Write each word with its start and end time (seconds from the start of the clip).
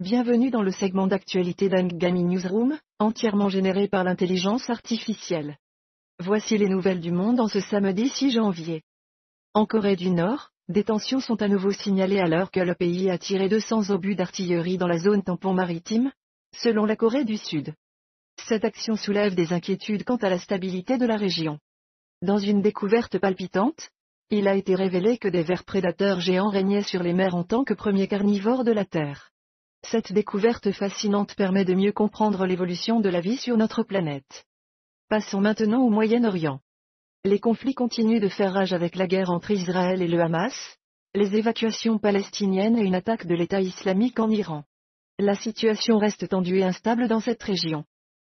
Bienvenue 0.00 0.52
dans 0.52 0.62
le 0.62 0.70
segment 0.70 1.08
d'actualité 1.08 1.68
d'Angami 1.68 2.22
Newsroom, 2.22 2.78
entièrement 3.00 3.48
généré 3.48 3.88
par 3.88 4.04
l'intelligence 4.04 4.70
artificielle. 4.70 5.56
Voici 6.20 6.56
les 6.56 6.68
nouvelles 6.68 7.00
du 7.00 7.10
monde 7.10 7.40
en 7.40 7.48
ce 7.48 7.58
samedi 7.58 8.08
6 8.08 8.30
janvier. 8.30 8.84
En 9.54 9.66
Corée 9.66 9.96
du 9.96 10.10
Nord, 10.10 10.50
des 10.68 10.84
tensions 10.84 11.18
sont 11.18 11.42
à 11.42 11.48
nouveau 11.48 11.72
signalées 11.72 12.20
alors 12.20 12.52
que 12.52 12.60
le 12.60 12.76
pays 12.76 13.10
a 13.10 13.18
tiré 13.18 13.48
200 13.48 13.90
obus 13.90 14.14
d'artillerie 14.14 14.78
dans 14.78 14.86
la 14.86 14.98
zone 14.98 15.24
tampon 15.24 15.52
maritime, 15.52 16.12
selon 16.54 16.84
la 16.84 16.94
Corée 16.94 17.24
du 17.24 17.36
Sud. 17.36 17.74
Cette 18.46 18.64
action 18.64 18.94
soulève 18.94 19.34
des 19.34 19.52
inquiétudes 19.52 20.04
quant 20.04 20.18
à 20.18 20.30
la 20.30 20.38
stabilité 20.38 20.96
de 20.96 21.06
la 21.06 21.16
région. 21.16 21.58
Dans 22.22 22.38
une 22.38 22.62
découverte 22.62 23.18
palpitante, 23.18 23.90
il 24.30 24.46
a 24.46 24.54
été 24.54 24.76
révélé 24.76 25.18
que 25.18 25.26
des 25.26 25.42
vers 25.42 25.64
prédateurs 25.64 26.20
géants 26.20 26.50
régnaient 26.50 26.84
sur 26.84 27.02
les 27.02 27.14
mers 27.14 27.34
en 27.34 27.42
tant 27.42 27.64
que 27.64 27.74
premiers 27.74 28.06
carnivores 28.06 28.62
de 28.62 28.70
la 28.70 28.84
Terre. 28.84 29.32
Cette 29.84 30.12
découverte 30.12 30.72
fascinante 30.72 31.34
permet 31.34 31.64
de 31.64 31.74
mieux 31.74 31.92
comprendre 31.92 32.46
l'évolution 32.46 33.00
de 33.00 33.08
la 33.08 33.20
vie 33.20 33.36
sur 33.36 33.56
notre 33.56 33.82
planète. 33.82 34.44
Passons 35.08 35.40
maintenant 35.40 35.82
au 35.82 35.90
Moyen-Orient. 35.90 36.60
Les 37.24 37.38
conflits 37.38 37.74
continuent 37.74 38.20
de 38.20 38.28
faire 38.28 38.52
rage 38.52 38.72
avec 38.72 38.96
la 38.96 39.06
guerre 39.06 39.30
entre 39.30 39.50
Israël 39.50 40.02
et 40.02 40.08
le 40.08 40.20
Hamas, 40.20 40.78
les 41.14 41.36
évacuations 41.36 41.98
palestiniennes 41.98 42.76
et 42.76 42.82
une 42.82 42.94
attaque 42.94 43.26
de 43.26 43.34
l'État 43.34 43.60
islamique 43.60 44.20
en 44.20 44.30
Iran. 44.30 44.64
La 45.18 45.34
situation 45.34 45.98
reste 45.98 46.28
tendue 46.28 46.58
et 46.58 46.64
instable 46.64 47.08
dans 47.08 47.20
cette 47.20 47.42
région. 47.42 47.84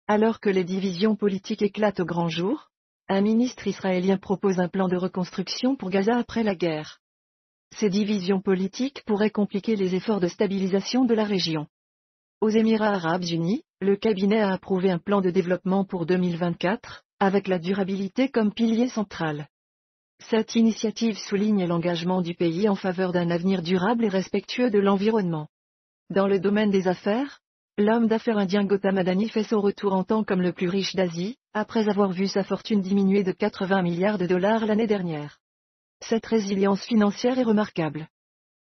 Alors 0.06 0.40
que 0.40 0.48
les 0.48 0.64
divisions 0.64 1.16
politiques 1.16 1.62
éclatent 1.62 2.00
au 2.00 2.06
grand 2.06 2.28
jour, 2.28 2.70
un 3.08 3.20
ministre 3.20 3.66
israélien 3.66 4.16
propose 4.16 4.60
un 4.60 4.68
plan 4.68 4.88
de 4.88 4.96
reconstruction 4.96 5.76
pour 5.76 5.90
Gaza 5.90 6.16
après 6.16 6.42
la 6.42 6.54
guerre. 6.54 7.00
Ces 7.76 7.90
divisions 7.90 8.40
politiques 8.40 9.02
pourraient 9.06 9.30
compliquer 9.30 9.76
les 9.76 9.94
efforts 9.94 10.20
de 10.20 10.28
stabilisation 10.28 11.04
de 11.04 11.14
la 11.14 11.24
région. 11.24 11.66
Aux 12.40 12.48
Émirats 12.48 12.94
arabes 12.94 13.24
unis, 13.24 13.62
le 13.80 13.96
cabinet 13.96 14.40
a 14.40 14.52
approuvé 14.52 14.90
un 14.90 14.98
plan 14.98 15.20
de 15.20 15.30
développement 15.30 15.84
pour 15.84 16.06
2024, 16.06 17.04
avec 17.20 17.48
la 17.48 17.58
durabilité 17.58 18.28
comme 18.28 18.52
pilier 18.52 18.88
central. 18.88 19.48
Cette 20.20 20.56
initiative 20.56 21.18
souligne 21.18 21.66
l'engagement 21.66 22.22
du 22.22 22.34
pays 22.34 22.68
en 22.68 22.74
faveur 22.74 23.12
d'un 23.12 23.30
avenir 23.30 23.62
durable 23.62 24.04
et 24.04 24.08
respectueux 24.08 24.70
de 24.70 24.78
l'environnement. 24.78 25.48
Dans 26.10 26.26
le 26.26 26.40
domaine 26.40 26.70
des 26.70 26.88
affaires, 26.88 27.40
L'homme 27.80 28.08
d'affaires 28.08 28.38
indien 28.38 28.64
Gautam 28.64 28.98
Adani 28.98 29.28
fait 29.28 29.44
son 29.44 29.60
retour 29.60 29.92
en 29.92 30.02
tant 30.02 30.24
comme 30.24 30.42
le 30.42 30.52
plus 30.52 30.68
riche 30.68 30.96
d'Asie, 30.96 31.36
après 31.54 31.88
avoir 31.88 32.10
vu 32.10 32.26
sa 32.26 32.42
fortune 32.42 32.80
diminuer 32.80 33.22
de 33.22 33.30
80 33.30 33.82
milliards 33.82 34.18
de 34.18 34.26
dollars 34.26 34.66
l'année 34.66 34.88
dernière. 34.88 35.38
Cette 36.00 36.26
résilience 36.26 36.82
financière 36.84 37.38
est 37.38 37.44
remarquable. 37.44 38.08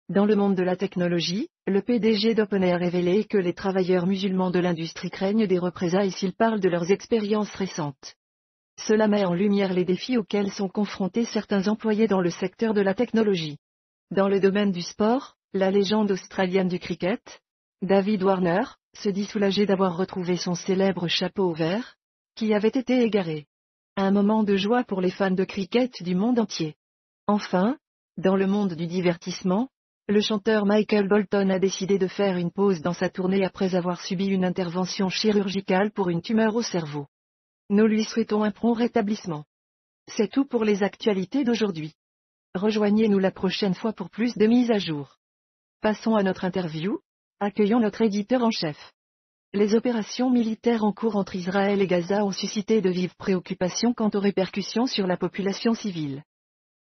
Dans 0.10 0.26
le 0.26 0.36
monde 0.36 0.56
de 0.56 0.64
la 0.64 0.76
technologie, 0.76 1.50
le 1.68 1.82
PDG 1.82 2.36
d'OpenAI 2.36 2.74
a 2.74 2.78
révélé 2.78 3.26
que 3.26 3.38
les 3.38 3.54
travailleurs 3.54 4.06
musulmans 4.06 4.52
de 4.52 4.60
l'industrie 4.60 5.10
craignent 5.10 5.48
des 5.48 5.58
représailles 5.58 6.12
s'ils 6.12 6.36
parlent 6.36 6.60
de 6.60 6.70
leurs 6.70 6.92
expériences 6.92 7.54
récentes. 7.56 8.16
Cela 8.78 9.08
met 9.08 9.26
en 9.26 9.34
lumière 9.34 9.74
les 9.74 9.86
défis 9.86 10.18
auxquels 10.18 10.52
sont 10.52 10.70
confrontés 10.70 11.26
certains 11.26 11.68
employés 11.68 12.08
dans 12.08 12.22
le 12.22 12.30
secteur 12.30 12.74
de 12.74 12.82
la 12.82 12.94
technologie. 12.94 13.58
Dans 14.12 14.30
le 14.30 14.40
domaine 14.40 14.72
du 14.72 14.82
sport, 14.82 15.36
la 15.54 15.72
légende 15.72 16.12
australienne 16.12 16.68
du 16.68 16.80
cricket, 16.80 17.42
David 17.82 18.24
Warner, 18.24 18.64
se 18.94 19.10
dit 19.10 19.26
soulagé 19.26 19.66
d'avoir 19.66 19.98
retrouvé 19.98 20.38
son 20.38 20.56
célèbre 20.56 21.08
chapeau 21.08 21.54
vert, 21.54 21.96
qui 22.36 22.54
avait 22.54 22.68
été 22.68 23.02
égaré. 23.02 23.48
Un 23.98 24.12
moment 24.12 24.44
de 24.44 24.56
joie 24.56 24.84
pour 24.84 25.02
les 25.02 25.12
fans 25.12 25.32
de 25.32 25.46
cricket 25.46 26.04
du 26.04 26.16
monde 26.16 26.40
entier. 26.40 26.76
Enfin, 27.28 27.78
dans 28.18 28.36
le 28.36 28.48
monde 28.48 28.74
du 28.74 28.88
divertissement, 28.88 29.70
le 30.08 30.22
chanteur 30.22 30.66
Michael 30.66 31.08
Bolton 31.08 31.50
a 31.50 31.60
décidé 31.60 31.98
de 31.98 32.08
faire 32.08 32.38
une 32.38 32.52
pause 32.52 32.82
dans 32.82 32.94
sa 32.94 33.10
tournée 33.10 33.44
après 33.44 33.76
avoir 33.76 34.02
subi 34.02 34.28
une 34.28 34.46
intervention 34.46 35.10
chirurgicale 35.10 35.92
pour 35.92 36.10
une 36.10 36.22
tumeur 36.22 36.56
au 36.56 36.62
cerveau. 36.62 37.08
Nous 37.70 37.88
lui 37.88 38.04
souhaitons 38.04 38.44
un 38.44 38.52
prompt 38.52 38.74
rétablissement. 38.74 39.46
C'est 40.08 40.32
tout 40.32 40.46
pour 40.46 40.64
les 40.64 40.84
actualités 40.84 41.44
d'aujourd'hui. 41.44 41.96
Rejoignez-nous 42.54 43.20
la 43.20 43.32
prochaine 43.32 43.74
fois 43.74 43.94
pour 43.94 44.12
plus 44.12 44.38
de 44.38 44.46
mises 44.46 44.70
à 44.70 44.78
jour. 44.78 45.18
Passons 45.82 46.16
à 46.16 46.22
notre 46.22 46.46
interview, 46.46 47.00
Accueillons 47.42 47.82
notre 47.82 48.02
éditeur 48.02 48.44
en 48.44 48.50
chef. 48.50 48.78
Les 49.54 49.76
opérations 49.76 50.30
militaires 50.30 50.86
en 50.86 50.94
cours 50.94 51.18
entre 51.18 51.36
Israël 51.36 51.82
et 51.82 51.88
Gaza 51.88 52.24
ont 52.24 52.32
suscité 52.32 52.80
de 52.80 52.90
vives 52.90 53.16
préoccupations 53.18 53.94
quant 53.94 54.10
aux 54.14 54.22
répercussions 54.22 54.86
sur 54.86 55.06
la 55.06 55.18
population 55.18 55.74
civile. 55.74 56.24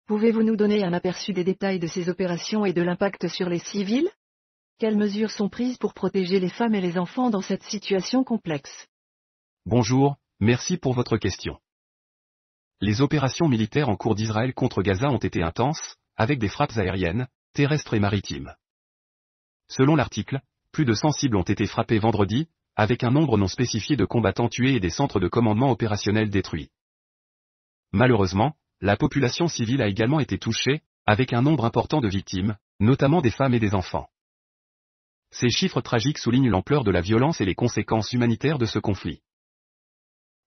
Pouvez-vous 0.07 0.43
nous 0.43 0.55
donner 0.55 0.83
un 0.83 0.93
aperçu 0.93 1.33
des 1.33 1.43
détails 1.43 1.79
de 1.79 1.87
ces 1.87 2.09
opérations 2.09 2.63
et 2.63 2.73
de 2.73 2.81
l'impact 2.83 3.27
sur 3.27 3.49
les 3.49 3.57
civils? 3.57 4.07
Quelles 4.77 4.97
mesures 4.97 5.31
sont 5.31 5.49
prises 5.49 5.79
pour 5.79 5.95
protéger 5.95 6.39
les 6.39 6.49
femmes 6.49 6.75
et 6.75 6.81
les 6.81 6.99
enfants 6.99 7.31
dans 7.31 7.41
cette 7.41 7.63
situation 7.63 8.23
complexe? 8.23 8.87
Bonjour, 9.65 10.17
merci 10.39 10.77
pour 10.77 10.93
votre 10.93 11.17
question. 11.17 11.57
Les 12.81 13.01
opérations 13.01 13.47
militaires 13.47 13.89
en 13.89 13.95
cours 13.95 14.13
d'Israël 14.13 14.53
contre 14.53 14.83
Gaza 14.83 15.09
ont 15.09 15.17
été 15.17 15.41
intenses, 15.41 15.95
avec 16.17 16.37
des 16.37 16.49
frappes 16.49 16.77
aériennes, 16.77 17.27
terrestres 17.53 17.95
et 17.95 17.99
maritimes. 17.99 18.53
Selon 19.67 19.95
l'article, 19.95 20.39
plus 20.71 20.85
de 20.85 20.93
100 20.93 21.13
cibles 21.13 21.37
ont 21.37 21.41
été 21.41 21.65
frappées 21.65 21.97
vendredi, 21.97 22.47
avec 22.75 23.03
un 23.03 23.09
nombre 23.09 23.39
non 23.39 23.47
spécifié 23.47 23.95
de 23.95 24.05
combattants 24.05 24.49
tués 24.49 24.75
et 24.75 24.79
des 24.79 24.91
centres 24.91 25.19
de 25.19 25.27
commandement 25.27 25.71
opérationnels 25.71 26.29
détruits. 26.29 26.69
Malheureusement, 27.91 28.55
la 28.81 28.97
population 28.97 29.47
civile 29.47 29.81
a 29.81 29.87
également 29.87 30.19
été 30.19 30.37
touchée, 30.37 30.81
avec 31.05 31.33
un 31.33 31.41
nombre 31.41 31.65
important 31.65 32.01
de 32.01 32.07
victimes, 32.07 32.57
notamment 32.79 33.21
des 33.21 33.31
femmes 33.31 33.53
et 33.53 33.59
des 33.59 33.75
enfants. 33.75 34.09
Ces 35.31 35.49
chiffres 35.49 35.81
tragiques 35.81 36.17
soulignent 36.17 36.49
l'ampleur 36.49 36.83
de 36.83 36.91
la 36.91 37.01
violence 37.01 37.41
et 37.41 37.45
les 37.45 37.55
conséquences 37.55 38.13
humanitaires 38.13 38.57
de 38.57 38.65
ce 38.65 38.79
conflit. 38.79 39.21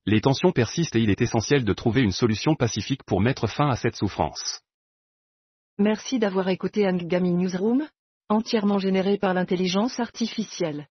Les 0.06 0.20
tensions 0.20 0.52
persistent 0.52 0.96
et 0.96 1.02
il 1.02 1.10
est 1.10 1.20
essentiel 1.20 1.64
de 1.64 1.72
trouver 1.72 2.00
une 2.00 2.12
solution 2.12 2.54
pacifique 2.54 3.02
pour 3.04 3.20
mettre 3.20 3.46
fin 3.46 3.68
à 3.68 3.76
cette 3.76 3.96
souffrance. 3.96 4.62
Merci 5.78 6.18
d'avoir 6.18 6.48
écouté 6.48 6.88
Angami 6.88 7.34
Newsroom, 7.34 7.86
entièrement 8.28 8.78
généré 8.78 9.18
par 9.18 9.34
l'intelligence 9.34 10.00
artificielle. 10.00 10.86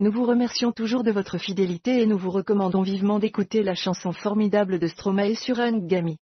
Nous 0.00 0.12
vous 0.12 0.24
remercions 0.24 0.70
toujours 0.70 1.02
de 1.02 1.10
votre 1.10 1.38
fidélité 1.38 2.02
et 2.02 2.06
nous 2.06 2.18
vous 2.18 2.30
recommandons 2.30 2.82
vivement 2.82 3.18
d'écouter 3.18 3.62
la 3.62 3.74
chanson 3.74 4.12
formidable 4.12 4.78
de 4.78 4.86
Stromae 4.86 5.34
sur 5.34 5.58
Angami. 5.58 6.18